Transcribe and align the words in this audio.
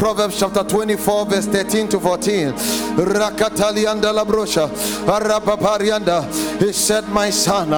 Proverbs 0.00 0.40
chapter 0.40 0.64
24, 0.64 1.26
verse 1.26 1.46
13 1.46 1.88
to 1.88 2.00
14. 2.00 2.52
Rakatalianda 2.96 4.14
la 4.14 4.24
brosha. 4.24 4.66
Arababarianda. 5.04 6.24
He 6.58 6.72
said, 6.72 7.06
My 7.10 7.28
son, 7.28 7.68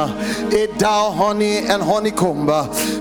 eat 0.52 0.78
thou 0.78 1.10
honey 1.10 1.66
and 1.66 1.82
honeycomb 1.82 2.46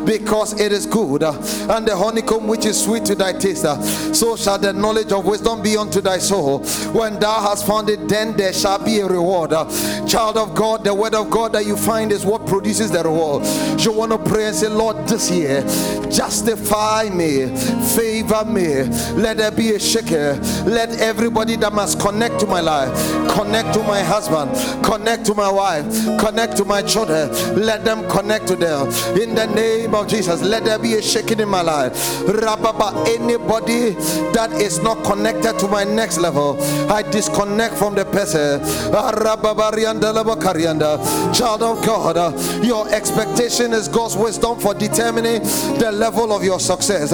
because 0.06 0.60
it 0.60 0.72
is 0.72 0.86
good, 0.86 1.24
uh, 1.24 1.32
and 1.70 1.88
the 1.88 1.96
honeycomb 1.96 2.48
which 2.48 2.66
is 2.66 2.82
sweet 2.84 3.06
to 3.06 3.16
thy 3.16 3.34
taste. 3.34 3.66
uh, 3.66 3.82
So 4.14 4.36
shall 4.36 4.58
the 4.58 4.74
knowledge 4.74 5.12
of 5.12 5.26
wisdom 5.26 5.62
be 5.62 5.78
unto 5.78 6.02
thy 6.02 6.18
soul. 6.18 6.60
When 6.94 7.20
thou 7.20 7.40
hast 7.42 7.66
found 7.68 7.90
it, 7.90 8.08
then 8.08 8.36
there 8.36 8.54
shall 8.54 8.80
be 8.84 9.00
a 9.00 9.08
reward. 9.08 9.54
Uh, 9.54 9.66
Child 10.08 10.38
of 10.38 10.56
God, 10.56 10.84
the 10.84 10.94
word 10.94 11.14
of 11.16 11.30
God 11.30 11.54
that 11.54 11.66
you 11.66 11.78
find 11.78 12.12
is 12.12 12.26
what 12.26 12.46
produces 12.46 12.92
the 12.92 13.04
reward. 13.04 13.46
You 13.82 13.92
want 13.92 14.12
to 14.12 14.18
pray 14.18 14.48
and 14.48 14.56
say, 14.56 14.68
Lord, 14.68 15.08
this 15.08 15.30
year, 15.32 15.62
justify 16.10 17.10
me, 17.10 17.48
favor 17.96 18.44
me. 18.46 18.84
Let 19.16 19.38
there 19.38 19.52
be 19.52 19.72
a 19.72 19.80
shaker. 19.80 20.40
Let 20.66 20.90
everybody 21.00 21.56
that 21.58 21.74
must 21.74 22.00
connect 22.00 22.40
to 22.42 22.48
my 22.48 22.60
life, 22.62 22.92
connect 23.32 23.74
to 23.76 23.84
my 23.84 24.02
husband, 24.02 24.52
connect 24.84 25.26
to 25.28 25.34
my 25.34 25.50
wife, 25.52 25.86
connect 26.20 26.58
to 26.58 26.66
my 26.66 26.82
children. 26.82 27.30
Let 27.56 27.86
them 27.86 28.08
connect 28.10 28.48
to 28.48 28.56
them. 28.56 28.88
In 29.20 29.36
the 29.36 29.48
name 29.48 29.91
of 29.94 30.08
Jesus, 30.08 30.42
let 30.42 30.64
there 30.64 30.80
be 30.80 30.94
a 30.96 31.02
shaking 31.02 31.40
in 31.40 31.50
my 31.50 31.62
life. 31.62 31.94
Rababa, 32.26 33.08
anybody 33.08 33.92
that 34.34 34.52
is 34.54 34.82
not 34.82 35.04
connected 35.04 35.58
to 35.60 35.68
my 35.68 35.84
next 35.84 36.18
level, 36.18 36.58
I 36.92 37.02
disconnect 37.02 37.76
from 37.76 37.96
the 37.96 38.06
person. 38.06 38.62
Child 41.34 41.64
of 41.64 41.86
God, 41.86 42.64
your 42.64 42.90
expectation 42.90 43.74
is 43.74 43.88
God's 43.88 44.16
wisdom 44.16 44.60
for 44.60 44.74
determining 44.74 45.42
the 45.80 45.92
level 45.92 46.32
of 46.32 46.44
your 46.44 46.60
success. 46.60 47.12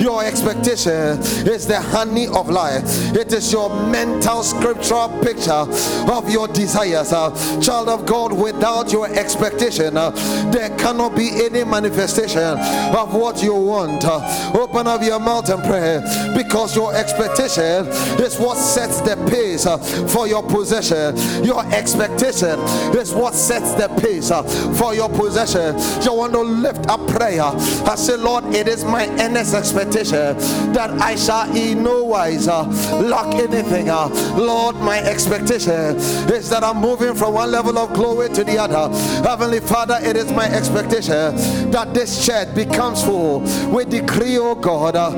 Your 0.00 0.24
expectation 0.24 1.18
is 1.48 1.66
the 1.66 1.80
honey 1.80 2.26
of 2.28 2.48
life. 2.50 2.82
It 3.14 3.32
is 3.32 3.52
your 3.52 3.70
mental 3.88 4.42
scriptural 4.42 5.08
picture 5.22 5.66
of 6.10 6.30
your 6.30 6.48
desires. 6.48 7.10
Child 7.10 7.88
of 7.88 8.06
God, 8.06 8.32
without 8.32 8.92
your 8.92 9.08
expectation, 9.08 9.94
there 9.94 10.70
cannot 10.78 11.16
be 11.16 11.30
any 11.44 11.64
manifestation 11.64 12.19
of 12.28 13.14
what 13.14 13.42
you 13.42 13.54
want. 13.54 14.04
Uh, 14.04 14.20
Open 14.54 14.86
up 14.86 15.02
your 15.02 15.18
mouth 15.18 15.48
and 15.48 15.62
pray 15.64 16.00
because 16.36 16.76
your 16.76 16.94
expectation 16.94 17.86
is 18.20 18.38
what 18.38 18.56
sets 18.56 19.00
the 19.00 19.16
pace 19.30 19.64
uh, 19.66 19.78
for 20.08 20.26
your 20.26 20.42
possession. 20.42 21.16
Your 21.44 21.64
expectation 21.72 22.58
is 22.96 23.14
what 23.14 23.34
sets 23.34 23.72
the 23.74 23.88
pace 24.00 24.30
uh, 24.30 24.42
for 24.74 24.94
your 24.94 25.08
possession. 25.08 25.76
You 26.04 26.14
want 26.14 26.32
to 26.34 26.40
lift 26.40 26.86
up 26.88 27.06
prayer. 27.08 27.42
I 27.42 27.94
say, 27.96 28.16
Lord, 28.16 28.44
it 28.54 28.68
is 28.68 28.84
my 28.84 29.08
earnest 29.20 29.54
expectation 29.54 30.36
that 30.72 30.90
I 31.00 31.14
shall 31.16 31.54
in 31.56 31.82
no 31.82 32.04
wise 32.04 32.46
lack 32.46 33.34
anything. 33.34 33.86
Lord, 33.86 34.76
my 34.76 34.98
expectation 35.00 35.96
is 36.30 36.50
that 36.50 36.62
I'm 36.62 36.78
moving 36.78 37.14
from 37.14 37.34
one 37.34 37.50
level 37.50 37.78
of 37.78 37.92
glory 37.94 38.28
to 38.30 38.44
the 38.44 38.58
other. 38.58 38.94
Heavenly 39.26 39.60
Father, 39.60 39.98
it 40.02 40.16
is 40.16 40.30
my 40.32 40.46
expectation 40.50 41.70
that 41.70 41.94
this 41.94 42.09
church 42.26 42.54
becomes 42.54 43.02
full. 43.04 43.40
We 43.70 43.84
decree, 43.84 44.38
oh 44.38 44.54
God, 44.54 44.96
uh, 44.96 45.10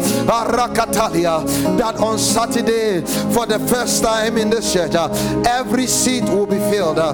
that 1.77 1.97
on 2.01 2.19
Saturday, 2.19 3.01
for 3.33 3.47
the 3.47 3.59
first 3.69 4.03
time 4.03 4.37
in 4.39 4.51
this 4.51 4.73
church, 4.73 4.95
uh, 4.95 5.09
every 5.47 5.87
seat 5.87 6.25
will 6.25 6.47
be 6.47 6.59
filled. 6.59 6.99
uh, 6.99 7.13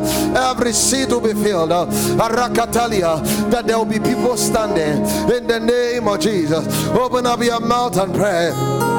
every 0.51 0.73
seat 0.73 1.09
will 1.09 1.21
be 1.21 1.35
filled. 1.35 1.73
Uh, 1.73 1.87
that 3.51 3.63
there 3.67 3.79
will 3.79 3.85
be 3.85 3.99
people 3.99 4.37
standing 4.37 5.05
in 5.35 5.47
the 5.47 5.61
name 5.61 6.09
of 6.09 6.21
Jesus. 6.21 6.67
Open 6.89 7.27
up 7.27 7.43
your 7.43 7.61
mouth 7.61 7.97
and 7.99 8.15
pray. 8.15 8.98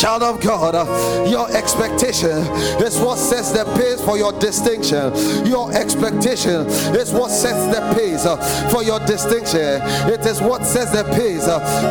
Child 0.00 0.22
of 0.22 0.40
God, 0.40 1.28
your 1.28 1.54
expectation 1.54 2.38
is 2.80 2.98
what 2.98 3.18
sets 3.18 3.52
the 3.52 3.66
pace 3.76 4.02
for 4.02 4.16
your 4.16 4.32
distinction. 4.40 5.12
Your 5.44 5.70
expectation 5.74 6.64
is 6.96 7.12
what 7.12 7.30
sets 7.30 7.66
the 7.66 7.82
pace 7.92 8.24
for 8.72 8.82
your 8.82 8.98
distinction. 9.00 9.82
It 10.10 10.24
is 10.24 10.40
what 10.40 10.64
sets 10.64 10.92
the 10.92 11.04
pace 11.04 11.44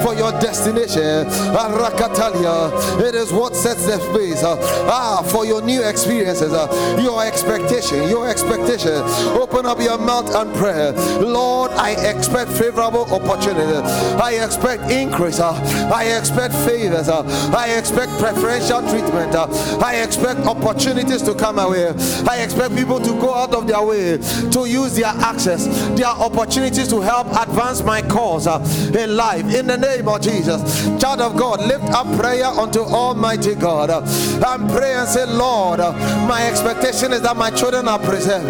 for 0.04 0.16
your 0.16 0.32
destination. 0.42 1.28
It 1.30 3.14
is 3.14 3.32
what 3.32 3.56
sets 3.56 3.86
the 3.86 4.00
pace 4.18 4.42
ah, 4.44 5.22
for 5.30 5.46
your 5.46 5.62
new 5.62 5.84
experiences. 5.84 6.52
your 7.00 7.24
expectation, 7.24 8.10
your 8.10 8.28
expectation. 8.28 9.04
Open 9.38 9.68
up 9.68 9.80
your 9.80 10.00
mouth 10.00 10.34
and 10.34 10.52
pray. 10.56 10.94
Lord, 11.22 11.70
I 11.74 11.92
expect 12.10 12.50
favorable 12.54 13.06
opportunities. 13.14 13.86
I 14.20 14.44
expect 14.44 14.90
increase. 14.90 15.40
I 15.40 16.06
expect 16.18 16.56
favors. 16.66 17.08
I 17.08 17.78
expect 17.78 17.99
preferential 18.20 18.82
treatment. 18.90 19.36
uh, 19.36 19.48
I 19.84 19.98
expect 19.98 20.42
opportunities 20.42 21.22
to 21.24 21.34
come 21.34 21.60
away. 21.60 21.90
I 22.28 22.42
expect 22.42 22.76
people 22.76 23.00
to 23.00 23.12
go 23.20 23.34
out 23.34 23.54
of 23.54 23.68
their 23.68 23.82
way 23.82 24.18
to 24.18 24.66
use 24.66 24.96
their 24.96 25.08
access, 25.08 25.66
their 25.98 26.08
opportunities 26.08 26.88
to 26.90 27.02
help 27.02 27.28
advance 27.36 27.84
my 27.84 28.02
cause 28.04 28.48
uh, 28.48 28.60
in 28.98 29.16
life. 29.16 29.46
In 29.54 29.68
the 29.68 29.78
name 29.78 30.08
of 30.08 30.22
Jesus, 30.22 30.62
child 31.02 31.22
of 31.22 31.36
God, 31.36 31.62
lift 31.62 31.84
up 31.86 32.08
prayer 32.20 32.46
unto 32.46 32.80
Almighty 32.82 33.56
God 33.56 33.90
uh, 33.90 34.02
and 34.48 34.70
pray 34.70 34.94
and 34.94 35.08
say, 35.08 35.26
Lord, 35.26 35.80
my 35.80 36.48
expectation 36.50 37.14
is 37.14 37.22
that 37.22 37.36
my 37.36 37.50
children 37.52 37.88
are 37.88 38.00
preserved. 38.00 38.50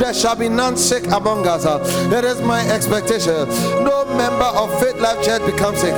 There 0.00 0.14
shall 0.14 0.36
be 0.36 0.48
none 0.48 0.76
sick 0.76 1.06
among 1.06 1.46
us. 1.46 1.64
It 1.64 2.24
is 2.24 2.40
my 2.42 2.60
expectation. 2.70 3.48
No 3.84 4.04
member 4.16 4.44
of 4.44 4.70
Faithlife 4.80 5.24
Church 5.24 5.50
becomes 5.50 5.80
sick. 5.80 5.94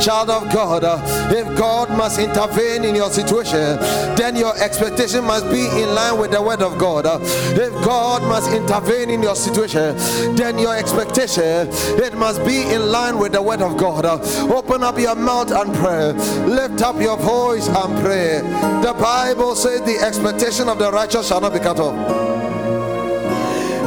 Child 0.00 0.30
of 0.30 0.50
God, 0.52 0.84
uh, 0.84 0.98
if 1.30 1.46
God 1.58 1.90
must 1.90 2.18
intervene 2.18 2.84
in 2.84 2.94
your 2.94 3.10
situation, 3.10 3.76
then 4.16 4.34
your 4.34 4.56
expectation 4.58 5.24
must 5.24 5.50
be 5.50 5.66
in 5.66 5.94
line 5.94 6.18
with 6.18 6.30
the 6.30 6.40
word 6.42 6.62
of 6.62 6.78
God. 6.78 7.06
Uh, 7.06 7.18
If 7.20 7.72
God 7.84 8.22
must 8.22 8.50
intervene 8.52 9.10
in 9.10 9.22
your 9.22 9.36
situation, 9.36 9.96
then 10.36 10.58
your 10.58 10.74
expectation 10.76 11.68
it 12.02 12.14
must 12.14 12.44
be 12.46 12.62
in 12.62 12.90
line 12.90 13.18
with 13.18 13.32
the 13.32 13.42
word 13.42 13.60
of 13.62 13.76
God. 13.76 14.04
Uh, 14.04 14.18
Open 14.54 14.82
up 14.82 14.98
your 14.98 15.14
mouth 15.14 15.50
and 15.52 15.74
pray. 15.74 16.12
Lift 16.46 16.82
up 16.82 17.00
your 17.00 17.16
voice 17.18 17.68
and 17.68 17.98
pray. 18.02 18.40
The 18.82 18.94
Bible 18.98 19.54
says 19.54 19.82
the 19.82 19.98
expectation 19.98 20.68
of 20.68 20.78
the 20.78 20.90
righteous 20.90 21.28
shall 21.28 21.40
not 21.40 21.52
be 21.52 21.58
cut 21.60 21.78
off. 21.78 22.59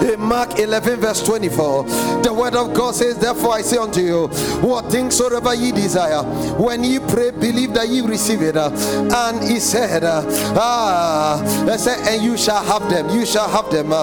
In 0.04 0.20
Mark 0.20 0.60
11, 0.60 1.00
verse 1.00 1.24
24, 1.24 1.84
the 2.24 2.34
word 2.34 2.56
of 2.56 2.74
God 2.74 2.94
says, 2.94 3.18
Therefore 3.18 3.54
I 3.54 3.62
say 3.62 3.78
unto 3.78 4.02
you, 4.02 4.28
what 4.60 4.92
things 4.92 5.16
soever 5.16 5.56
ye 5.56 5.72
desire, 5.72 6.24
when 6.60 6.84
ye 6.84 7.00
pray, 7.00 7.32
believe 7.32 7.74
that 7.74 7.88
ye 7.88 8.02
receive 8.02 8.42
it. 8.42 8.58
And 8.58 9.42
he 9.44 9.60
said, 9.60 10.04
Ah, 10.04 11.40
he 11.72 11.78
said, 11.78 12.06
and 12.08 12.22
you 12.22 12.36
shall 12.38 12.62
have 12.64 12.90
them, 12.90 13.10
you 13.18 13.26
shall 13.26 13.48
have 13.48 13.72
them. 13.72 13.94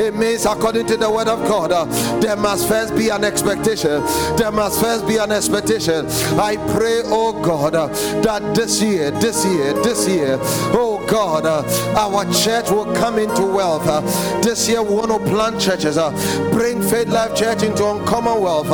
It 0.00 0.14
means, 0.14 0.46
according 0.46 0.86
to 0.86 0.96
the 0.96 1.10
word 1.10 1.28
of 1.28 1.46
God, 1.46 1.90
there 2.22 2.36
must 2.36 2.68
first 2.68 2.96
be 2.96 3.10
an 3.10 3.24
expectation. 3.24 4.02
There 4.36 4.50
must 4.52 4.80
first 4.80 5.06
be 5.06 5.18
an 5.18 5.32
expectation. 5.32 6.06
I 6.38 6.56
pray, 6.74 7.02
oh 7.04 7.32
God, 7.42 7.74
that 7.74 8.54
this 8.54 8.80
year, 8.80 9.10
this 9.10 9.44
year, 9.44 9.74
this 9.82 10.08
year, 10.08 10.38
oh 10.72 11.04
God, 11.06 11.17
uh, 11.18 11.62
our 11.96 12.24
church 12.32 12.70
will 12.70 12.92
come 12.94 13.18
into 13.18 13.42
wealth. 13.42 13.86
uh, 13.86 14.00
this 14.40 14.68
year, 14.68 14.82
we 14.82 14.94
want 14.94 15.10
to 15.10 15.18
plant 15.30 15.60
churches, 15.60 15.98
uh, 15.98 16.10
bring 16.52 16.80
Faithlife 16.80 17.36
Church 17.36 17.62
into 17.62 17.88
uncommon 17.88 18.40
wealth. 18.40 18.68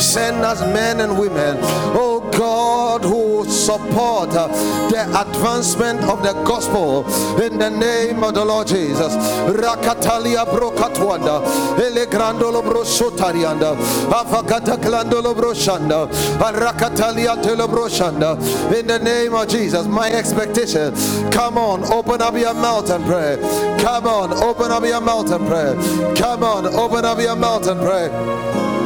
send 0.00 0.36
us 0.38 0.60
men 0.72 1.00
and 1.00 1.18
women, 1.18 1.56
oh 1.94 2.17
God, 2.32 3.02
who 3.02 3.44
support 3.44 4.30
uh, 4.30 4.48
the 4.88 5.02
advancement 5.20 6.00
of 6.04 6.22
the 6.22 6.32
gospel 6.44 7.04
in 7.40 7.58
the 7.58 7.70
name 7.70 8.22
of 8.22 8.34
the 8.34 8.44
Lord 8.44 8.66
Jesus. 8.66 9.14
Rakatalia 9.14 10.44
brokatwanda, 10.46 11.42
elegrandolo 11.76 12.62
brosotarianda, 12.62 13.76
avagata 14.10 14.76
glandolo 14.76 15.34
broshanda, 15.34 16.08
arakatalia 16.38 17.36
telebroshanda. 17.42 18.36
In 18.78 18.86
the 18.86 18.98
name 18.98 19.34
of 19.34 19.48
Jesus, 19.48 19.86
my 19.86 20.10
expectation. 20.10 20.92
Come 21.30 21.58
on, 21.58 21.84
open 21.92 22.22
up 22.22 22.34
your 22.34 22.54
mouth 22.54 22.90
and 22.90 23.04
pray. 23.04 23.36
Come 23.80 24.06
on, 24.06 24.32
open 24.32 24.70
up 24.70 24.84
your 24.84 25.00
mouth 25.00 25.30
and 25.30 25.46
pray. 25.46 26.14
Come 26.16 26.42
on, 26.42 26.66
open 26.66 27.04
up 27.04 27.18
your 27.18 27.36
mouth 27.36 27.66
and 27.66 27.80
pray. 27.80 28.77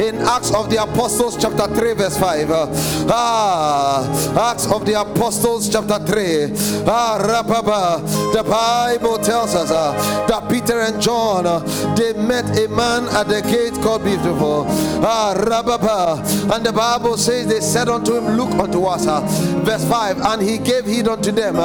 In 0.00 0.16
Acts 0.22 0.52
of 0.54 0.70
the 0.70 0.82
Apostles, 0.82 1.36
chapter 1.40 1.66
3, 1.74 1.94
verse 1.94 2.16
5. 2.18 2.50
uh, 2.50 2.66
Ah, 3.08 4.50
Acts 4.50 4.66
of 4.70 4.84
the 4.86 5.00
Apostles, 5.00 5.68
chapter 5.68 5.98
3. 5.98 6.52
Ah, 6.86 7.18
Rababa, 7.20 8.00
The 8.32 8.42
Bible 8.44 9.18
tells 9.18 9.54
us 9.54 9.70
uh, 9.70 9.92
that 10.28 10.48
Peter 10.50 10.80
and 10.80 11.00
John 11.00 11.46
uh, 11.46 11.60
they 11.96 12.12
met 12.12 12.44
a 12.58 12.68
man 12.68 13.04
at 13.16 13.28
the 13.28 13.42
gate 13.42 13.74
called 13.82 14.04
Beautiful. 14.04 14.66
Ah, 15.02 15.34
Rababa. 15.36 16.22
And 16.54 16.64
the 16.64 16.72
Bible 16.72 17.16
says 17.16 17.46
they 17.46 17.60
said 17.60 17.88
unto 17.88 18.14
him, 18.16 18.36
Look 18.36 18.50
unto 18.52 18.84
us. 18.84 19.06
Uh, 19.06 19.20
verse 19.64 19.84
5 19.88 20.18
And 20.20 20.42
he 20.42 20.58
gave 20.58 20.86
heed 20.86 21.08
unto 21.08 21.32
them, 21.32 21.56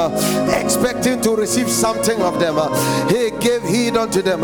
expecting 0.49 1.21
to 1.21 1.35
receive 1.35 1.69
something 1.69 2.19
of 2.21 2.39
them. 2.39 2.55
He 3.09 3.31
gave 3.39 3.63
heed 3.63 3.97
unto 3.97 4.21
them, 4.21 4.41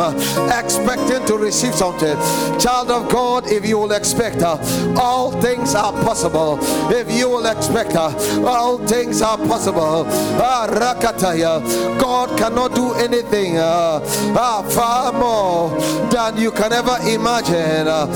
expecting 0.59 1.25
to 1.27 1.38
receive 1.38 1.74
something. 1.75 2.18
Child 2.59 2.92
of 2.92 3.09
God, 3.12 3.48
if 3.48 3.65
you 3.65 3.77
will 3.77 3.92
expect, 3.92 4.42
uh, 4.42 4.57
all 4.98 5.31
things 5.42 5.75
are 5.75 5.92
possible. 6.04 6.59
If 6.92 7.12
you 7.12 7.30
will 7.30 7.45
expect, 7.45 7.95
uh, 7.95 8.12
all 8.45 8.77
things 8.88 9.21
are 9.21 9.38
possible. 9.38 10.06
Ah, 10.42 10.68
Rakataya. 10.69 11.62
God 12.00 12.38
cannot 12.38 12.74
do 12.75 12.94
anything 12.94 13.57
uh, 13.57 14.00
uh, 14.36 14.63
far 14.69 15.12
more 15.13 15.69
than 16.09 16.38
you 16.38 16.51
can 16.51 16.74
ever 16.74 16.98
imagine. 17.07 17.88
Uh. 17.88 18.07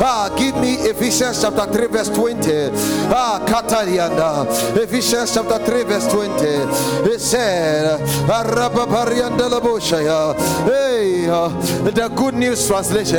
Ah, 0.00 0.34
give 0.36 0.56
me 0.56 0.74
Ephesians 0.74 1.40
chapter 1.42 1.66
3, 1.72 1.86
verse 1.86 2.08
20. 2.10 2.70
Ah, 3.12 3.40
Katalianda. 3.46 4.46
Ephesians 4.76 5.32
chapter 5.34 5.58
3, 5.58 5.82
verse 5.84 6.08
20. 6.08 6.44
It 7.10 7.20
said. 7.20 8.00
Uh, 11.34 11.48
the 11.90 12.08
good 12.14 12.34
news 12.34 12.66
translation. 12.66 13.18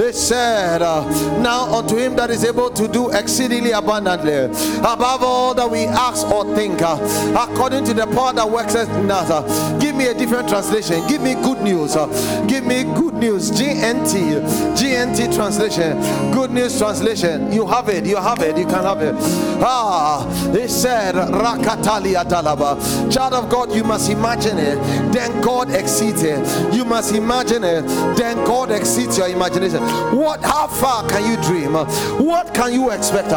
It 0.00 0.14
said, 0.14 0.82
uh, 0.82 1.02
Now 1.40 1.64
unto 1.74 1.96
him 1.96 2.14
that 2.16 2.30
is 2.30 2.44
able 2.44 2.70
to 2.70 2.86
do 2.86 3.10
exceedingly 3.10 3.72
abundantly, 3.72 4.44
above 4.78 5.22
all 5.22 5.54
that 5.54 5.68
we 5.70 5.84
ask 5.86 6.26
or 6.28 6.44
think, 6.54 6.82
uh, 6.82 6.96
according 7.36 7.84
to 7.86 7.94
the 7.94 8.06
power 8.06 8.32
that 8.34 8.48
works 8.48 8.74
in 8.74 9.10
us. 9.10 9.30
Uh, 9.30 9.78
give 9.80 9.96
me 9.96 10.06
a 10.06 10.14
different 10.14 10.48
translation. 10.48 11.06
Give 11.08 11.22
me 11.22 11.34
good 11.34 11.60
news. 11.62 11.96
Uh, 11.96 12.06
give 12.46 12.64
me 12.64 12.84
good 12.84 13.14
news. 13.14 13.50
GNT, 13.50 14.40
GNT 14.76 15.34
translation. 15.34 15.98
Good 16.32 16.50
news 16.50 16.78
translation. 16.78 17.52
You 17.52 17.66
have 17.66 17.88
it. 17.88 18.06
You 18.06 18.16
have 18.16 18.40
it. 18.42 18.56
You 18.56 18.66
can 18.66 18.84
have 18.84 19.02
it. 19.02 19.14
Ah, 19.60 20.24
it 20.54 20.68
said 20.70 21.14
Rakatali 21.14 22.14
Adalaba. 22.14 22.78
Child 23.12 23.34
of 23.34 23.50
God, 23.50 23.72
you 23.72 23.84
must 23.84 24.10
imagine 24.10 24.58
it. 24.58 24.76
Then 25.12 25.40
God 25.48 25.70
exceeds 25.70 26.22
it. 26.22 26.74
You 26.74 26.84
must 26.84 27.14
imagine 27.14 27.64
it. 27.64 27.80
Then 28.18 28.36
God 28.44 28.70
exceeds 28.70 29.16
your 29.16 29.28
imagination. 29.28 29.80
What? 30.14 30.42
How 30.42 30.66
far 30.66 31.08
can 31.08 31.24
you 31.24 31.42
dream? 31.42 31.72
What 31.72 32.52
can 32.52 32.70
you 32.74 32.90
expect? 32.90 33.30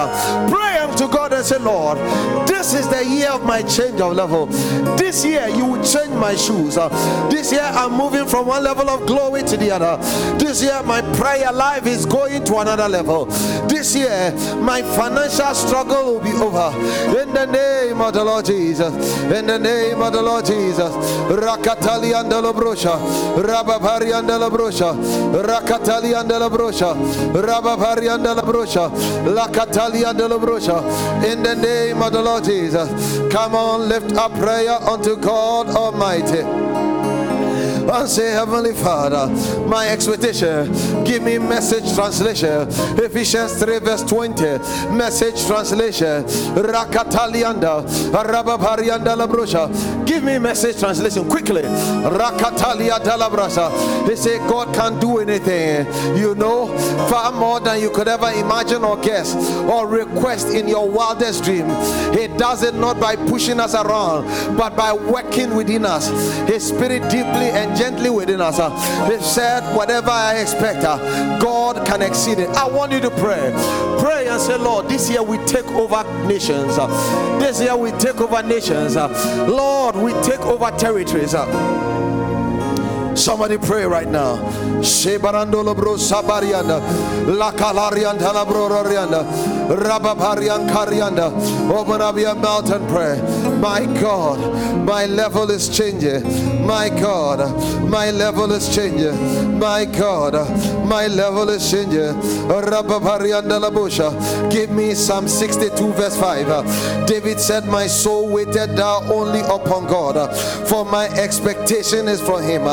Pray 0.71 0.79
unto 0.79 1.09
God 1.09 1.33
and 1.33 1.45
say, 1.45 1.57
Lord, 1.59 1.97
this 2.47 2.73
is 2.73 2.87
the 2.87 3.03
year 3.03 3.29
of 3.31 3.43
my 3.43 3.61
change 3.61 3.99
of 3.99 4.13
level. 4.13 4.45
This 4.95 5.25
year 5.25 5.49
you 5.49 5.65
will 5.65 5.83
change 5.83 6.13
my 6.13 6.33
shoes. 6.33 6.75
This 7.29 7.51
year 7.51 7.61
I'm 7.73 7.91
moving 7.91 8.25
from 8.25 8.47
one 8.47 8.63
level 8.63 8.89
of 8.89 9.05
glory 9.05 9.43
to 9.43 9.57
the 9.57 9.69
other. 9.69 10.01
This 10.37 10.63
year 10.63 10.81
my 10.83 11.01
prayer 11.17 11.51
life 11.51 11.85
is 11.85 12.05
going 12.05 12.45
to 12.45 12.57
another 12.59 12.87
level. 12.87 13.25
This 13.67 13.93
year 13.95 14.31
my 14.61 14.81
financial 14.81 15.53
struggle 15.53 16.13
will 16.13 16.21
be 16.21 16.31
over. 16.31 16.71
In 17.19 17.33
the 17.33 17.47
name 17.47 17.99
of 17.99 18.13
the 18.13 18.23
Lord 18.23 18.45
Jesus. 18.45 18.93
In 19.23 19.47
the 19.47 19.59
name 19.59 20.01
of 20.01 20.13
the 20.13 20.21
Lord 20.21 20.45
Jesus. 20.45 20.93
Rakatali 21.27 22.17
and 22.17 22.31
the 22.31 22.41
Labrosha. 22.41 22.95
Rababari 23.35 24.17
and 24.17 24.29
the 24.29 24.39
Labrosha. 24.39 24.93
Rakatali 25.43 26.17
and 26.17 26.29
the 26.29 26.39
Labrosha. 26.39 26.95
Rababari 27.33 28.13
and 28.13 28.25
the 28.25 28.35
Labrosha. 28.35 28.89
Lakatali 29.25 30.09
and 30.09 30.17
the 30.17 30.29
Labrosha. 30.61 31.23
In 31.31 31.43
the 31.43 31.55
name 31.55 32.01
of 32.01 32.13
the 32.13 32.21
Lord 32.21 32.43
Jesus. 32.43 32.89
Come 33.31 33.55
on, 33.55 33.89
lift 33.89 34.13
up 34.13 34.33
prayer 34.33 34.71
unto 34.71 35.15
God 35.15 35.69
Almighty 35.69 36.70
and 37.91 38.09
say, 38.09 38.31
Heavenly 38.31 38.73
Father, 38.73 39.27
my 39.67 39.89
expectation, 39.89 40.71
give 41.03 41.23
me 41.23 41.37
message 41.37 41.93
translation. 41.93 42.67
Ephesians 42.97 43.61
3, 43.61 43.79
verse 43.79 44.03
20, 44.03 44.43
message 44.95 45.45
translation. 45.45 46.23
Rakatalianda, 46.55 47.83
Rababarianda 48.11 49.15
Labrusha. 49.15 50.05
Give 50.05 50.23
me 50.23 50.39
message 50.39 50.79
translation 50.79 51.29
quickly. 51.29 51.63
Rakatalia 51.63 52.99
Dalabrasa. 52.99 54.07
They 54.07 54.15
say 54.15 54.37
God 54.39 54.73
can't 54.73 54.99
do 54.99 55.19
anything, 55.19 55.85
you 56.17 56.35
know, 56.35 56.67
far 57.09 57.31
more 57.31 57.59
than 57.59 57.79
you 57.81 57.89
could 57.89 58.07
ever 58.07 58.29
imagine 58.31 58.83
or 58.83 58.97
guess 58.97 59.35
or 59.69 59.87
request 59.87 60.49
in 60.49 60.67
your 60.67 60.89
wildest 60.89 61.43
dream. 61.43 61.67
He 62.13 62.27
does 62.37 62.63
it 62.63 62.75
not 62.75 62.99
by 62.99 63.15
pushing 63.15 63.59
us 63.59 63.73
around, 63.73 64.57
but 64.57 64.75
by 64.75 64.93
working 64.93 65.55
within 65.55 65.85
us. 65.85 66.09
His 66.47 66.67
spirit 66.67 67.03
deeply 67.09 67.49
and 67.49 67.75
gently 67.81 68.11
within 68.11 68.39
us. 68.41 68.57
He 69.09 69.17
said, 69.23 69.75
Whatever 69.75 70.11
I 70.11 70.35
expect, 70.35 70.83
uh, 70.83 71.39
God 71.39 71.83
can 71.83 72.03
exceed 72.03 72.37
it. 72.37 72.47
I 72.49 72.67
want 72.67 72.91
you 72.91 72.99
to 72.99 73.09
pray. 73.09 73.51
Pray 73.99 74.27
and 74.27 74.39
say, 74.39 74.55
Lord, 74.55 74.87
this 74.87 75.09
year 75.09 75.23
we 75.23 75.39
take 75.45 75.65
over 75.65 76.03
nations. 76.27 76.77
Uh, 76.77 76.85
this 77.39 77.59
year 77.59 77.75
we 77.75 77.89
take 77.93 78.21
over 78.21 78.43
nations. 78.43 78.95
Uh, 78.95 79.07
Lord, 79.49 79.95
we 79.95 80.11
take 80.21 80.41
over 80.41 80.69
territories. 80.77 81.33
Somebody 83.15 83.57
pray 83.57 83.85
right 83.85 84.07
now. 84.07 84.37
Shebarandolo 84.81 85.75
bro 85.75 85.95
sabarianda. 85.95 86.81
La 87.37 87.51
calarianda 87.51 88.33
la 88.33 88.45
bro. 88.45 88.61
Rababarian 89.71 90.67
karianda. 90.69 91.31
Open 91.71 92.01
up 92.01 92.17
your 92.17 92.35
mouth 92.35 92.69
and 92.71 92.87
pray. 92.89 93.21
My 93.59 93.85
God, 94.01 94.39
my 94.85 95.05
level 95.05 95.49
is 95.51 95.69
changing. 95.69 96.65
My 96.65 96.89
God, 96.89 97.39
my 97.89 98.11
level 98.11 98.51
is 98.51 98.73
changing. 98.73 99.59
My 99.59 99.85
God, 99.85 100.33
my 100.85 101.07
level 101.07 101.49
is 101.49 101.69
changing. 101.69 102.15
Rababarianda 102.49 103.61
la 103.61 103.69
busha. 103.69 104.11
Give 104.51 104.71
me 104.71 104.93
Psalm 104.93 105.27
62 105.27 105.93
verse 105.93 106.19
5. 106.19 107.07
David 107.07 107.39
said, 107.39 107.65
My 107.65 107.87
soul 107.87 108.29
waited 108.29 108.75
thou 108.75 109.03
only 109.11 109.41
upon 109.41 109.87
God. 109.87 110.35
For 110.67 110.83
my 110.85 111.07
expectation 111.09 112.07
is 112.07 112.19
from 112.19 112.43
him. 112.43 112.63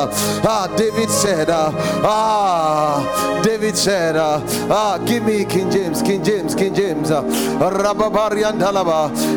Ah, 0.44 0.72
David 0.76 1.10
said, 1.10 1.50
uh, 1.50 1.70
Ah, 2.04 3.40
David 3.42 3.76
said, 3.76 4.16
uh, 4.16 4.40
Ah, 4.70 4.98
give 5.04 5.24
me 5.24 5.44
King 5.44 5.70
James, 5.70 6.02
King 6.02 6.22
James, 6.24 6.54
King 6.54 6.74
James. 6.74 7.10
Uh, 7.10 7.22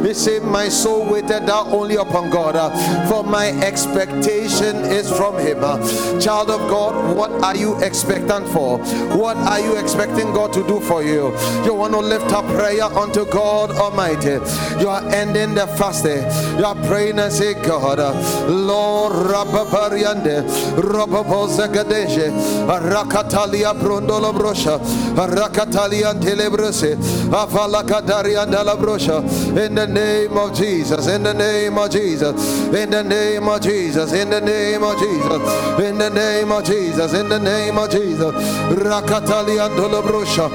he 0.04 0.14
said, 0.14 0.44
My 0.44 0.70
soul 0.70 1.06
waited 1.12 1.46
thou 1.48 1.66
only 1.72 1.96
upon 1.96 2.30
God, 2.30 2.56
uh, 2.56 2.70
for 3.08 3.24
my 3.24 3.50
expectation 3.62 4.76
is 4.86 5.10
from 5.12 5.38
Him. 5.40 5.60
Child 6.20 6.50
of 6.52 6.70
God, 6.70 7.16
what 7.16 7.32
are 7.44 7.56
you 7.56 7.78
expectant 7.82 8.48
for? 8.50 8.78
What 9.18 9.38
are 9.38 9.60
you 9.60 9.78
expecting 9.78 10.34
God 10.34 10.54
to 10.54 10.66
do 10.68 10.80
for 10.80 11.04
you? 11.04 11.36
You 11.66 11.74
want 11.74 11.94
to 11.94 12.00
lift 12.00 12.32
up 12.32 12.46
prayer 12.46 12.84
unto 12.84 13.26
God 13.26 13.72
Almighty. 13.72 14.40
You 14.80 14.90
are 14.90 15.04
ending 15.10 15.56
the 15.56 15.68
fasting. 15.68 16.24
You 16.60 16.66
are 16.66 16.76
praying 16.88 17.20
and 17.20 17.32
say, 17.32 17.54
God, 17.54 18.00
Lord, 18.50 19.14
Rababariande, 19.14 20.81
Roboboza 20.82 21.68
Gadeje, 21.68 22.32
Rakatalia 22.68 23.74
Brondolo 23.74 24.34
Brosha, 24.34 24.80
Rakatalia 25.16 26.14
Telebrose, 26.20 26.96
Avalakadaria 27.30 28.50
Della 28.50 28.76
Brosha, 28.76 29.22
in 29.58 29.76
the 29.76 29.88
name 29.88 30.38
of 30.38 30.54
Jesus, 30.54 31.08
in 31.08 31.24
the 31.24 31.34
name 31.34 31.78
of 31.78 31.92
Jesus, 31.92 32.74
in 32.74 32.90
the 32.90 33.04
name 33.04 33.48
of 33.48 33.62
Jesus, 33.62 34.14
in 34.14 34.30
the 34.30 34.42
name 34.42 34.84
of 34.84 34.98
Jesus, 35.00 35.80
in 35.80 35.98
the 35.98 36.10
name 36.10 36.52
of 36.52 36.64
Jesus, 36.64 37.14
in 37.14 37.30
the 37.30 37.40
name 37.40 37.78
of 37.78 37.90
Jesus, 37.90 38.34
Rakatalia 38.74 39.70
Della 39.76 40.02
Brosha, 40.02 40.50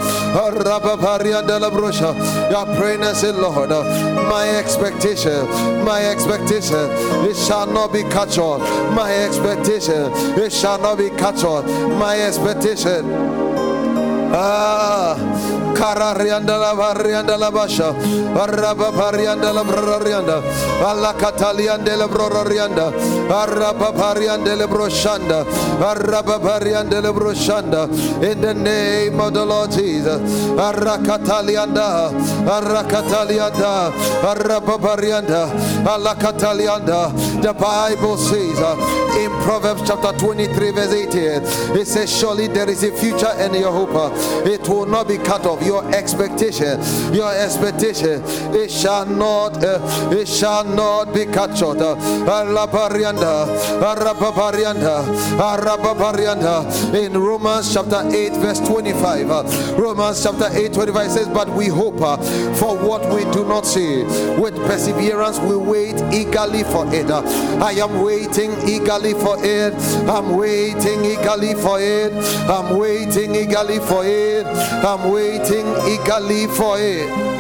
Rabaparia 0.51 1.47
Della 1.47 1.71
Brosha, 1.71 2.15
you're 2.51 2.77
praying 2.77 3.03
and 3.03 3.39
Lord, 3.39 3.71
my 3.71 4.49
expectation, 4.59 5.47
my 5.85 6.05
expectation, 6.07 6.91
it 7.29 7.37
shall 7.37 7.67
not 7.67 7.93
be 7.93 8.03
cut 8.05 8.33
short, 8.33 8.61
my 8.93 9.13
expectation, 9.13 10.11
it 10.39 10.53
shall 10.53 10.79
not 10.79 10.99
be 10.99 11.11
cut 11.11 11.39
short. 11.39 11.67
My 11.67 12.21
expectation. 12.21 13.05
Ah, 14.33 15.17
Kararianda 15.77 16.57
la 16.59 16.75
Varianda 16.75 17.37
la 17.37 17.51
Basha, 17.51 17.91
Araba 18.35 18.91
Parianda 18.93 19.53
la 19.53 19.63
Brorianda, 19.63 20.43
Alla 20.81 21.15
la 21.97 22.09
Brorianda, 22.09 22.91
Pariande 23.29 24.57
la 24.57 24.67
Broshanda, 24.67 25.45
Pariande 25.79 27.01
la 27.03 27.13
Broshanda, 27.13 27.89
in 28.23 28.41
the 28.41 28.55
name 28.55 29.21
of 29.21 29.35
the 29.35 29.45
Lord 29.45 29.71
Jesus, 29.71 30.19
Parianda, 30.57 32.11
Alla 32.49 32.85
Catalianda, 36.15 37.13
The 37.43 37.53
Bible 37.53 38.17
says 38.17 38.59
uh, 38.61 38.77
in 39.19 39.31
Proverbs 39.43 39.83
chapter 39.87 40.13
23, 40.19 40.71
verse 40.71 40.93
18, 40.93 41.77
it 41.79 41.87
says, 41.87 42.19
Surely 42.19 42.49
there 42.49 42.69
is 42.69 42.83
a 42.83 42.91
future 42.97 43.31
and 43.37 43.55
your 43.55 43.71
hope. 43.71 43.91
It 44.47 44.67
will 44.69 44.87
not 44.87 45.09
be 45.09 45.19
cut 45.19 45.45
off. 45.47 45.63
Your 45.67 45.83
expectation, 45.93 46.79
your 47.13 47.35
expectation, 47.35 48.23
it 48.55 48.71
shall 48.71 49.05
not, 49.05 49.65
uh, 49.65 49.81
it 50.13 50.29
shall 50.29 50.63
not 50.63 51.13
be 51.13 51.27
cut 51.27 51.59
short. 51.59 51.79
In 56.95 57.21
Romans 57.21 57.75
chapter 57.75 58.03
8, 58.09 58.33
verse 58.35 58.61
25. 58.61 59.31
Uh, 59.31 59.75
Romans 59.77 60.23
chapter 60.23 60.49
8, 60.53 60.73
25 60.73 61.11
says, 61.11 61.29
But 61.29 61.49
we 61.49 61.67
hope 61.67 62.01
uh, 62.01 62.17
for 62.55 62.79
what 62.79 63.13
we 63.13 63.25
do 63.33 63.45
not 63.45 63.67
see. 63.67 64.05
With 64.39 64.55
perseverance, 64.69 65.41
we 65.41 65.57
wait 65.57 65.97
eagerly 66.15 66.63
for 66.63 66.87
it. 66.95 67.11
I 67.11 67.73
am 67.73 68.03
waiting 68.03 68.53
eagerly 68.69 69.15
for 69.15 69.37
it. 69.45 69.75
I'm 70.09 70.37
waiting 70.37 71.05
eagerly 71.05 71.55
for 71.55 71.81
it. 71.81 72.13
I'm 72.49 72.79
waiting 72.79 73.35
eagerly 73.35 73.81
for 73.81 74.05
it. 74.05 74.47
I'm 74.47 75.11
waiting 75.11 75.56
eagerly 75.89 76.47
for 76.47 76.79
it. 76.79 77.36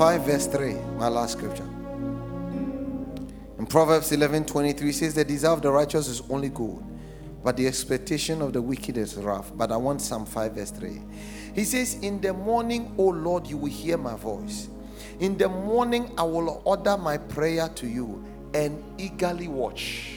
5, 0.00 0.22
verse 0.22 0.46
3, 0.46 0.72
my 0.96 1.08
last 1.08 1.32
scripture. 1.32 1.68
In 3.58 3.66
Proverbs 3.68 4.10
11 4.10 4.46
23 4.46 4.92
says, 4.92 5.12
The 5.12 5.26
desire 5.26 5.52
of 5.52 5.60
the 5.60 5.70
righteous 5.70 6.08
is 6.08 6.22
only 6.30 6.48
good, 6.48 6.82
but 7.44 7.58
the 7.58 7.66
expectation 7.66 8.40
of 8.40 8.54
the 8.54 8.62
wicked 8.62 8.96
is 8.96 9.16
rough. 9.16 9.54
But 9.54 9.70
I 9.70 9.76
want 9.76 10.00
Psalm 10.00 10.24
5, 10.24 10.52
verse 10.54 10.70
3. 10.70 11.02
He 11.54 11.64
says, 11.64 11.98
In 12.00 12.18
the 12.18 12.32
morning, 12.32 12.94
O 12.96 13.08
Lord, 13.08 13.46
you 13.46 13.58
will 13.58 13.70
hear 13.70 13.98
my 13.98 14.16
voice. 14.16 14.70
In 15.18 15.36
the 15.36 15.50
morning, 15.50 16.14
I 16.16 16.22
will 16.22 16.62
order 16.64 16.96
my 16.96 17.18
prayer 17.18 17.68
to 17.68 17.86
you 17.86 18.24
and 18.54 18.82
eagerly 18.96 19.48
watch. 19.48 20.14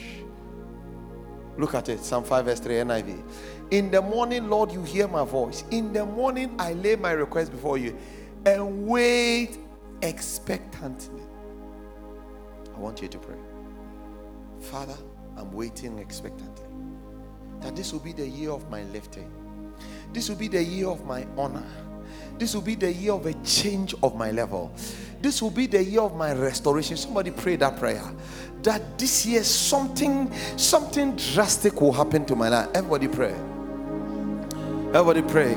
Look 1.58 1.74
at 1.74 1.90
it, 1.90 2.00
Psalm 2.00 2.24
5, 2.24 2.46
verse 2.46 2.60
3, 2.60 2.76
NIV. 2.76 3.22
In 3.70 3.90
the 3.90 4.00
morning, 4.00 4.48
Lord, 4.48 4.72
you 4.72 4.82
hear 4.82 5.08
my 5.08 5.26
voice. 5.26 5.62
In 5.70 5.92
the 5.92 6.06
morning, 6.06 6.54
I 6.58 6.72
lay 6.72 6.96
my 6.96 7.10
request 7.10 7.50
before 7.50 7.76
you 7.76 7.94
and 8.46 8.86
wait 8.86 9.58
expectantly. 10.04 11.22
I 12.74 12.78
want 12.78 13.02
you 13.02 13.08
to 13.08 13.18
pray. 13.18 13.38
Father, 14.60 14.96
I'm 15.36 15.52
waiting 15.52 15.98
expectantly 15.98 16.66
that 17.60 17.74
this 17.74 17.92
will 17.92 18.00
be 18.00 18.12
the 18.12 18.26
year 18.26 18.50
of 18.50 18.70
my 18.70 18.82
lifting. 18.84 19.30
This 20.12 20.28
will 20.28 20.36
be 20.36 20.48
the 20.48 20.62
year 20.62 20.88
of 20.88 21.04
my 21.04 21.26
honor. 21.36 21.66
This 22.38 22.54
will 22.54 22.62
be 22.62 22.74
the 22.74 22.92
year 22.92 23.12
of 23.12 23.26
a 23.26 23.32
change 23.44 23.94
of 24.02 24.16
my 24.16 24.30
level. 24.30 24.72
This 25.20 25.40
will 25.40 25.50
be 25.50 25.66
the 25.66 25.82
year 25.82 26.02
of 26.02 26.14
my 26.14 26.32
restoration. 26.34 26.96
Somebody 26.96 27.30
pray 27.30 27.56
that 27.56 27.78
prayer. 27.78 28.04
That 28.62 28.98
this 28.98 29.24
year 29.24 29.42
something 29.44 30.32
something 30.56 31.16
drastic 31.16 31.80
will 31.80 31.92
happen 31.92 32.24
to 32.26 32.36
my 32.36 32.48
life. 32.48 32.68
Everybody 32.74 33.08
pray. 33.08 33.34
Everybody 34.92 35.22
pray. 35.22 35.54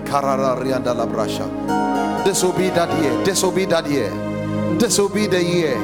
This 2.24 2.44
will 2.44 2.54
be 2.54 2.70
that 2.70 3.02
year. 3.02 3.24
This 3.24 3.44
will 3.44 3.52
be 3.52 3.66
that 3.66 3.90
year. 3.90 4.27
This 4.80 4.98
will 5.00 5.10
be 5.10 5.28
the 5.28 5.44
year. 5.44 5.78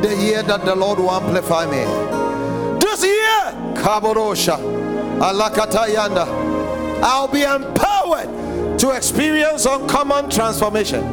The 0.00 0.16
year 0.16 0.42
that 0.42 0.64
the 0.64 0.74
Lord 0.74 0.98
will 0.98 1.10
amplify 1.10 1.66
me. 1.66 1.84
This 2.80 3.04
year, 3.04 3.74
Kaborosha, 3.74 4.58
Alakatayanda, 5.18 6.26
I'll 7.02 7.28
be 7.28 7.42
empowered 7.42 8.78
to 8.78 8.90
experience 8.90 9.66
uncommon 9.66 10.30
transformation. 10.30 11.04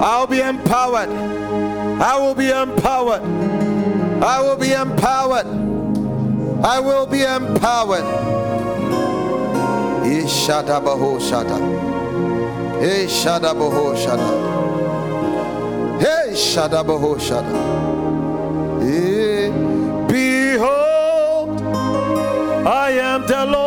I'll 0.00 0.26
be 0.26 0.40
empowered. 0.40 1.08
I 1.08 2.16
will 2.18 2.34
be 2.34 2.50
empowered. 2.50 3.22
I 4.22 4.40
will 4.40 4.56
be 4.56 4.72
empowered. 4.72 5.46
I 6.64 6.78
will 6.80 7.06
be 7.06 7.22
empowered. 7.22 8.04
Ishada 10.04 10.80
baho 10.82 11.18
shada. 11.18 11.58
Hey 12.80 13.06
Shada 13.06 13.54
Boho 13.54 13.94
Shada. 13.94 14.51
Hey 16.02 16.32
Shada 16.34 16.82
Boho 16.82 17.14
Shada. 17.16 17.62
Hey, 18.82 19.50
behold, 20.08 21.62
I 22.66 22.90
am 22.98 23.24
the 23.28 23.46
Lord, 23.46 23.61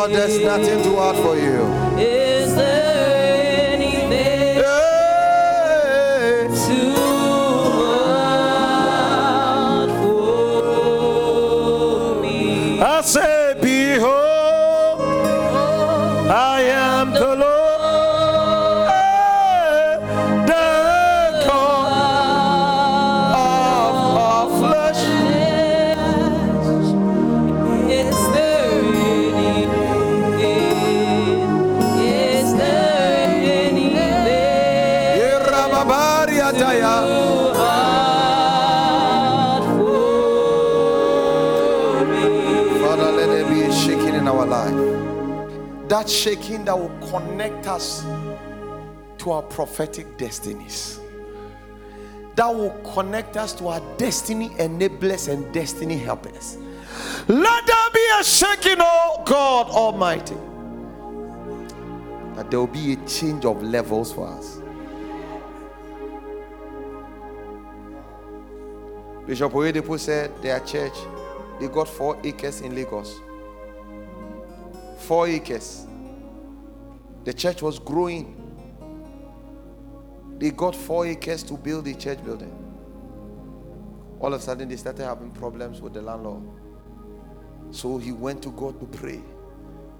Lord, 0.00 0.12
there's 0.12 0.38
nothing 0.38 0.82
too 0.82 0.96
hard 0.96 1.16
for 1.16 1.36
you. 1.36 2.29
That 45.90 46.08
shaking 46.08 46.64
that 46.64 46.78
will 46.78 46.96
connect 47.10 47.66
us 47.66 48.02
to 49.18 49.32
our 49.32 49.42
prophetic 49.42 50.16
destinies. 50.16 50.98
That 52.36 52.46
will 52.46 52.70
connect 52.94 53.36
us 53.36 53.52
to 53.54 53.68
our 53.68 53.80
destiny 53.98 54.48
enablers 54.50 55.28
and 55.28 55.52
destiny 55.52 55.98
helpers. 55.98 56.56
Let 57.28 57.66
there 57.66 57.90
be 57.92 58.06
a 58.18 58.24
shaking, 58.24 58.78
oh 58.78 59.22
God 59.26 59.68
Almighty. 59.68 60.36
That 62.36 62.50
there 62.50 62.60
will 62.60 62.66
be 62.66 62.94
a 62.94 62.96
change 63.06 63.44
of 63.44 63.62
levels 63.62 64.12
for 64.12 64.28
us. 64.28 64.59
Bishop 69.30 69.52
Oyedepo 69.52 69.96
said 69.96 70.42
their 70.42 70.58
church, 70.58 70.98
they 71.60 71.68
got 71.68 71.86
four 71.86 72.18
acres 72.24 72.62
in 72.62 72.74
Lagos. 72.74 73.20
Four 74.98 75.28
acres. 75.28 75.86
The 77.22 77.32
church 77.32 77.62
was 77.62 77.78
growing. 77.78 78.34
They 80.36 80.50
got 80.50 80.74
four 80.74 81.06
acres 81.06 81.44
to 81.44 81.56
build 81.56 81.86
a 81.86 81.94
church 81.94 82.24
building. 82.24 82.52
All 84.18 84.34
of 84.34 84.40
a 84.40 84.42
sudden, 84.42 84.68
they 84.68 84.74
started 84.74 85.04
having 85.04 85.30
problems 85.30 85.80
with 85.80 85.92
the 85.92 86.02
landlord. 86.02 86.42
So 87.70 87.98
he 87.98 88.10
went 88.10 88.42
to 88.42 88.50
God 88.50 88.80
to 88.80 88.86
pray, 88.98 89.20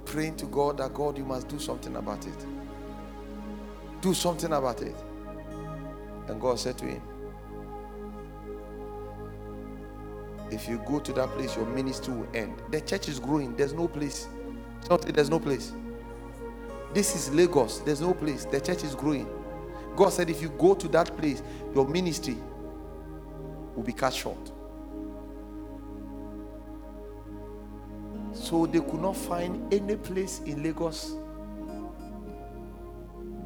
praying 0.07 0.39
to 0.39 0.47
God 0.47 0.79
that 0.79 0.93
God, 0.93 1.17
you 1.17 1.25
must 1.25 1.47
do 1.47 1.61
something 1.61 1.95
about 1.95 2.27
it. 2.27 2.47
Do 4.01 4.13
something 4.13 4.53
about 4.53 4.83
it. 4.83 4.97
And 6.27 6.41
God 6.41 6.59
said 6.59 6.77
to 6.79 6.85
him, 6.87 7.03
If 10.51 10.69
you 10.69 10.79
go 10.87 10.99
to 10.99 11.13
that 11.13 11.29
place, 11.31 11.57
your 11.57 11.67
ministry 11.67 12.13
will 12.13 12.29
end. 12.35 12.61
The 12.71 12.81
church 12.81 13.09
is 13.09 13.19
growing. 13.19 13.57
There's 13.57 13.73
no 13.73 13.87
place. 13.87 14.27
There's 15.07 15.31
no 15.31 15.39
place. 15.39 15.73
This 16.93 17.15
is 17.15 17.33
Lagos. 17.33 17.79
There's 17.81 18.01
no 18.01 18.15
place. 18.15 18.45
The 18.45 18.61
church 18.61 18.83
is 18.83 18.95
growing. 18.95 19.29
God 19.95 20.11
said, 20.11 20.29
if 20.29 20.43
you 20.43 20.49
go 20.51 20.75
to 20.75 20.89
that 20.89 21.17
place, 21.17 21.43
your 21.75 21.87
ministry 21.87 22.37
will 23.77 23.85
be 23.85 23.93
cut 23.93 24.13
short. 24.13 24.51
So 28.33 28.67
they 28.67 28.81
could 28.81 29.01
not 29.01 29.17
find 29.17 29.73
any 29.73 29.97
place 29.97 30.41
in 30.47 30.63
Lagos. 30.63 31.15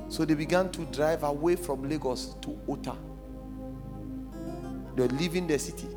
So 0.09 0.25
they 0.25 0.35
began 0.35 0.71
to 0.73 0.85
drive 0.87 1.23
away 1.23 1.57
from 1.57 1.89
Lagos 1.89 2.37
to 2.43 2.59
Ota. 2.69 2.95
They're 4.95 5.09
leaving 5.09 5.47
the 5.47 5.59
city 5.59 5.89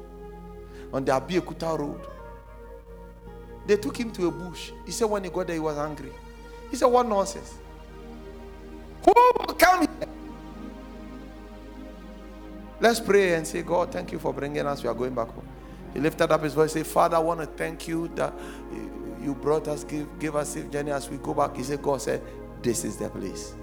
on 0.93 1.05
the 1.05 1.11
Abeokuta 1.11 1.77
road. 1.77 2.01
They 3.65 3.77
took 3.77 3.97
him 3.97 4.11
to 4.13 4.27
a 4.27 4.31
bush. 4.31 4.71
He 4.85 4.91
said 4.91 5.05
when 5.09 5.23
he 5.23 5.29
got 5.29 5.47
there, 5.47 5.55
he 5.55 5.59
was 5.59 5.77
angry. 5.77 6.11
He 6.69 6.75
said, 6.75 6.85
What 6.87 7.07
nonsense? 7.07 7.55
Who 9.05 9.13
will 9.15 9.53
come 9.55 9.81
here? 9.81 10.09
Let's 12.79 12.99
pray 12.99 13.33
and 13.33 13.45
say, 13.45 13.63
God, 13.63 13.91
thank 13.91 14.11
you 14.11 14.19
for 14.19 14.33
bringing 14.33 14.65
us. 14.65 14.83
We 14.83 14.89
are 14.89 14.93
going 14.93 15.15
back 15.15 15.27
home. 15.29 15.47
He 15.93 15.99
lifted 15.99 16.31
up 16.31 16.43
his 16.43 16.53
voice 16.53 16.73
said, 16.73 16.85
Father, 16.85 17.17
I 17.17 17.19
want 17.19 17.39
to 17.39 17.45
thank 17.45 17.87
you 17.87 18.07
that 18.15 18.33
you 19.21 19.33
brought 19.35 19.67
us, 19.67 19.83
give, 19.83 20.07
give 20.19 20.35
us 20.35 20.49
safe 20.49 20.69
journey 20.69 20.91
as 20.91 21.09
we 21.09 21.17
go 21.17 21.33
back. 21.33 21.55
He 21.55 21.63
said, 21.63 21.81
God 21.81 22.01
said, 22.01 22.21
This 22.61 22.85
is 22.85 22.97
the 22.97 23.09
place. 23.09 23.55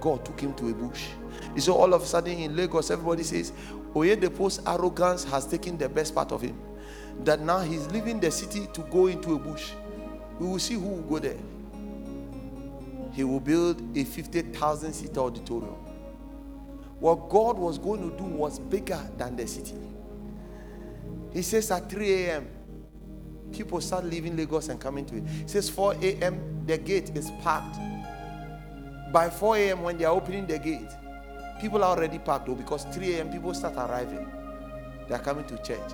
God 0.00 0.24
took 0.24 0.40
him 0.40 0.54
to 0.54 0.70
a 0.70 0.72
bush. 0.72 1.08
He 1.54 1.60
said, 1.60 1.72
all 1.72 1.92
of 1.92 2.02
a 2.02 2.06
sudden 2.06 2.38
in 2.38 2.56
Lagos, 2.56 2.90
everybody 2.90 3.22
says, 3.22 3.52
Oyedepo's 3.94 4.60
arrogance 4.66 5.24
has 5.24 5.46
taken 5.46 5.76
the 5.76 5.88
best 5.88 6.14
part 6.14 6.32
of 6.32 6.40
him. 6.40 6.58
That 7.24 7.40
now 7.40 7.60
he's 7.60 7.86
leaving 7.88 8.20
the 8.20 8.30
city 8.30 8.68
to 8.72 8.82
go 8.82 9.08
into 9.08 9.34
a 9.34 9.38
bush. 9.38 9.72
We 10.38 10.46
will 10.46 10.58
see 10.58 10.74
who 10.74 10.88
will 10.88 11.02
go 11.02 11.18
there. 11.18 11.36
He 13.12 13.24
will 13.24 13.40
build 13.40 13.96
a 13.96 14.04
50,000 14.04 14.92
seat 14.92 15.18
auditorium. 15.18 15.74
What 17.00 17.28
God 17.28 17.58
was 17.58 17.78
going 17.78 18.08
to 18.08 18.16
do 18.16 18.24
was 18.24 18.58
bigger 18.58 19.00
than 19.16 19.36
the 19.36 19.46
city. 19.46 19.74
He 21.32 21.42
says 21.42 21.70
at 21.70 21.90
3 21.90 22.12
a.m., 22.12 22.48
people 23.52 23.80
start 23.80 24.04
leaving 24.04 24.36
Lagos 24.36 24.68
and 24.68 24.80
coming 24.80 25.04
to 25.06 25.16
it. 25.16 25.26
He 25.26 25.48
says 25.48 25.68
4 25.68 25.96
a.m., 26.00 26.64
the 26.66 26.78
gate 26.78 27.10
is 27.16 27.30
packed. 27.42 27.78
By 29.12 29.28
4 29.28 29.56
a.m., 29.56 29.82
when 29.82 29.98
they 29.98 30.04
are 30.04 30.14
opening 30.14 30.46
the 30.46 30.58
gate, 30.58 30.90
people 31.60 31.84
are 31.84 31.96
already 31.96 32.18
packed 32.18 32.46
though 32.46 32.54
because 32.54 32.84
3 32.84 33.14
a.m. 33.16 33.30
people 33.30 33.52
start 33.54 33.76
arriving. 33.76 34.26
They 35.08 35.14
are 35.14 35.18
coming 35.18 35.44
to 35.46 35.56
church. 35.62 35.92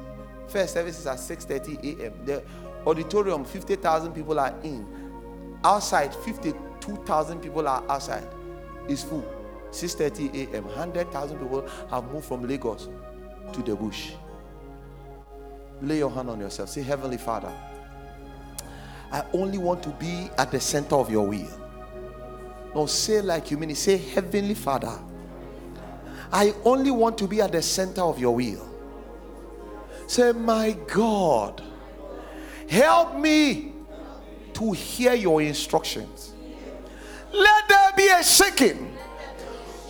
First 0.49 0.75
service 0.75 0.99
is 1.01 1.07
at 1.07 1.19
6:30 1.19 2.01
a.m. 2.01 2.13
The 2.25 2.43
auditorium, 2.87 3.45
50,000 3.45 4.13
people 4.13 4.39
are 4.39 4.55
in. 4.63 4.87
Outside, 5.65 6.15
52,000 6.15 7.41
people 7.41 7.67
are 7.67 7.83
outside. 7.89 8.27
It's 8.89 9.03
full. 9.03 9.25
6:30 9.71 10.53
a.m. 10.53 10.65
100,000 10.65 11.39
people 11.39 11.69
have 11.91 12.05
moved 12.13 12.27
from 12.27 12.47
Lagos 12.47 12.89
to 13.53 13.63
the 13.63 13.75
bush. 13.75 14.13
Lay 15.83 15.99
your 15.99 16.11
hand 16.11 16.31
on 16.31 16.41
yourself. 16.41 16.69
Say, 16.71 16.83
Heavenly 16.83 17.19
Father, 17.19 17.53
I 19.13 19.25
only 19.33 19.59
want 19.59 19.83
to 19.83 19.91
be 19.91 20.31
at 20.39 20.51
the 20.51 20.61
center 20.61 20.95
of 20.97 21.11
your 21.11 21.27
will. 21.27 21.49
No, 22.75 22.87
say 22.87 23.21
like 23.21 23.51
you 23.51 23.59
mean 23.59 23.71
it. 23.71 23.77
Say, 23.77 23.97
Heavenly 23.97 24.55
Father, 24.55 24.99
I 26.33 26.55
only 26.65 26.91
want 26.91 27.19
to 27.19 27.27
be 27.27 27.41
at 27.41 27.53
the 27.53 27.63
center 27.63 28.03
of 28.03 28.19
your 28.19 28.35
will. 28.35 28.69
Say, 30.07 30.33
My 30.33 30.77
God, 30.87 31.63
help 32.69 33.19
me 33.19 33.73
to 34.55 34.73
hear 34.73 35.15
your 35.15 35.43
instructions. 35.43 36.33
Let 37.33 37.69
there 37.69 37.93
be 37.97 38.09
a 38.09 38.23
shaking. 38.23 38.97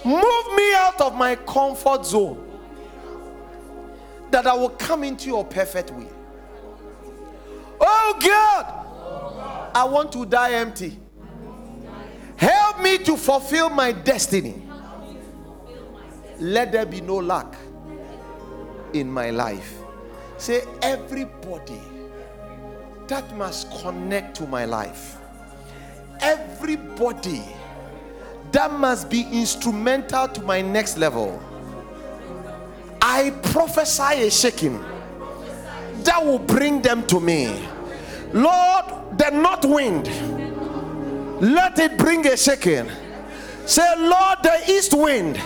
Move 0.04 0.54
me 0.54 0.74
out 0.74 1.00
of 1.00 1.14
my 1.14 1.36
comfort 1.36 2.06
zone 2.06 2.42
that 4.30 4.46
I 4.46 4.54
will 4.54 4.70
come 4.70 5.04
into 5.04 5.28
your 5.28 5.44
perfect 5.44 5.90
will. 5.92 6.12
Oh 7.80 8.16
God, 8.20 9.70
I 9.74 9.84
want 9.84 10.12
to 10.12 10.26
die 10.26 10.52
empty. 10.52 10.98
Help 12.36 12.80
me 12.80 12.98
to 12.98 13.16
fulfill 13.16 13.70
my 13.70 13.92
destiny. 13.92 14.65
Let 16.38 16.72
there 16.72 16.86
be 16.86 17.00
no 17.00 17.16
lack 17.16 17.54
in 18.92 19.10
my 19.10 19.30
life. 19.30 19.74
Say, 20.38 20.62
everybody 20.82 21.80
that 23.08 23.34
must 23.36 23.70
connect 23.80 24.36
to 24.36 24.46
my 24.46 24.64
life, 24.64 25.16
everybody 26.20 27.42
that 28.52 28.72
must 28.72 29.08
be 29.08 29.22
instrumental 29.32 30.28
to 30.28 30.42
my 30.42 30.60
next 30.60 30.98
level. 30.98 31.42
I 33.00 33.30
prophesy 33.42 34.22
a 34.22 34.30
shaking 34.30 34.82
that 36.04 36.24
will 36.24 36.38
bring 36.38 36.82
them 36.82 37.06
to 37.06 37.20
me. 37.20 37.66
Lord, 38.32 38.84
the 39.18 39.30
north 39.30 39.64
wind, 39.64 40.06
let 41.40 41.78
it 41.78 41.96
bring 41.96 42.26
a 42.26 42.36
shaking. 42.36 42.90
Say, 43.64 43.94
Lord, 43.98 44.38
the 44.42 44.62
east 44.68 44.94
wind, 44.94 45.36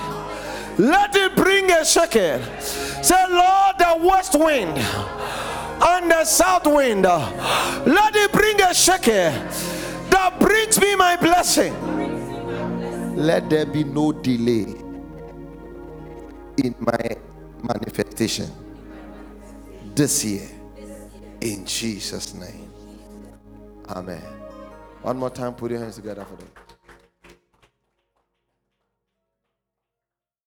let 0.79 1.15
it 1.17 1.37
bring 1.37 1.71
a 1.71 1.85
shaking. 1.85 2.43
Say, 2.61 3.27
Lord, 3.29 3.77
the 3.79 3.99
west 4.03 4.39
wind 4.39 4.79
and 5.83 6.11
the 6.11 6.25
south 6.25 6.67
wind, 6.67 7.03
let 7.03 8.15
it 8.17 8.33
bring 8.33 8.61
a 8.61 8.75
shaking 8.75 9.33
that 10.11 10.37
brings 10.39 10.81
me 10.81 10.95
my 10.97 11.17
blessing. 11.17 11.75
Let 13.17 13.49
there 13.51 13.67
be 13.67 13.85
no 13.85 14.13
delay 14.13 14.75
in 16.57 16.75
my 16.79 17.17
manifestation 17.63 18.51
this 19.95 20.25
year. 20.25 20.49
In 21.41 21.65
Jesus' 21.65 22.35
name. 22.35 22.71
Amen. 23.89 24.23
One 25.03 25.19
more 25.19 25.31
time, 25.31 25.55
put 25.55 25.71
your 25.71 25.81
hands 25.81 25.97
together 25.97 26.25
for 26.25 26.37
them. 26.37 26.49